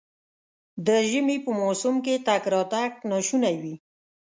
د 0.85 0.87
ژمي 1.09 1.37
په 1.45 1.51
موسم 1.61 1.95
کې 2.05 2.15
تګ 2.27 2.43
راتګ 2.53 2.91
ناشونی 3.09 3.55
وي. 3.61 3.75